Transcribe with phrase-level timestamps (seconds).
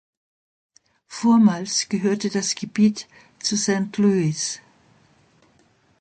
[1.07, 3.07] Vormals gehörte das Gebiet
[3.37, 4.59] zu Saint-Louis.